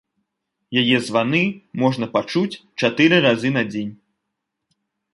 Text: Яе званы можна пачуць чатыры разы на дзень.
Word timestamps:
Яе 0.81 0.97
званы 1.09 1.41
можна 1.85 2.05
пачуць 2.17 2.59
чатыры 2.79 3.23
разы 3.29 3.49
на 3.59 3.63
дзень. 3.73 3.93